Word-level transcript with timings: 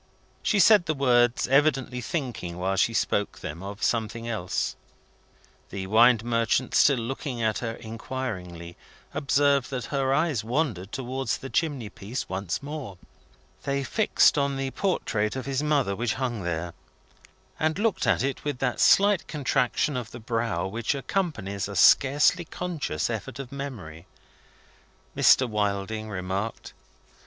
She 0.41 0.57
said 0.57 0.87
the 0.87 0.95
words, 0.95 1.47
evidently 1.47 2.01
thinking 2.01 2.57
while 2.57 2.75
she 2.75 2.91
spoke 2.91 3.37
them 3.41 3.61
of 3.61 3.83
something 3.83 4.27
else. 4.27 4.75
The 5.69 5.85
wine 5.85 6.17
merchant, 6.23 6.73
still 6.73 6.97
looking 6.97 7.39
at 7.43 7.59
her 7.59 7.73
inquiringly, 7.73 8.75
observed 9.13 9.69
that 9.69 9.85
her 9.93 10.11
eyes 10.11 10.43
wandered 10.43 10.91
towards 10.91 11.37
the 11.37 11.51
chimney 11.51 11.89
piece 11.89 12.27
once 12.27 12.63
more. 12.63 12.97
They 13.61 13.83
fixed 13.83 14.39
on 14.39 14.57
the 14.57 14.71
portrait 14.71 15.35
of 15.35 15.45
his 15.45 15.61
mother, 15.61 15.95
which 15.95 16.15
hung 16.15 16.41
there, 16.41 16.73
and 17.59 17.77
looked 17.77 18.07
at 18.07 18.23
it 18.23 18.43
with 18.43 18.57
that 18.57 18.79
slight 18.79 19.27
contraction 19.27 19.95
of 19.95 20.09
the 20.09 20.19
brow 20.19 20.65
which 20.65 20.95
accompanies 20.95 21.67
a 21.67 21.75
scarcely 21.75 22.43
conscious 22.45 23.07
effort 23.07 23.37
of 23.37 23.51
memory. 23.51 24.07
Mr. 25.15 25.47
Wilding 25.47 26.09
remarked. 26.09 26.73